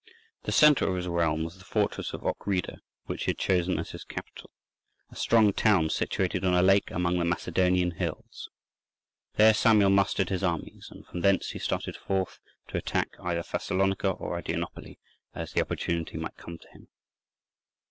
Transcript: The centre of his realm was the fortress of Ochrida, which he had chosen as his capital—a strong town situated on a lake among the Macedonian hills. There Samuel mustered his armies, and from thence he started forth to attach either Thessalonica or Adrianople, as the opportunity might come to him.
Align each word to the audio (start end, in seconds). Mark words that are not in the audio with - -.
The 0.45 0.51
centre 0.51 0.89
of 0.89 0.95
his 0.95 1.07
realm 1.07 1.43
was 1.43 1.59
the 1.59 1.63
fortress 1.63 2.11
of 2.11 2.23
Ochrida, 2.23 2.79
which 3.05 3.25
he 3.25 3.29
had 3.33 3.37
chosen 3.37 3.77
as 3.77 3.91
his 3.91 4.03
capital—a 4.03 5.15
strong 5.15 5.53
town 5.53 5.91
situated 5.91 6.43
on 6.43 6.55
a 6.55 6.63
lake 6.63 6.89
among 6.89 7.19
the 7.19 7.23
Macedonian 7.23 7.91
hills. 7.91 8.49
There 9.35 9.53
Samuel 9.53 9.91
mustered 9.91 10.29
his 10.29 10.41
armies, 10.41 10.87
and 10.89 11.05
from 11.05 11.21
thence 11.21 11.49
he 11.51 11.59
started 11.59 11.95
forth 11.95 12.39
to 12.69 12.77
attach 12.77 13.09
either 13.19 13.43
Thessalonica 13.43 14.09
or 14.09 14.35
Adrianople, 14.39 14.95
as 15.35 15.51
the 15.51 15.61
opportunity 15.61 16.17
might 16.17 16.35
come 16.35 16.57
to 16.57 16.67
him. 16.69 16.87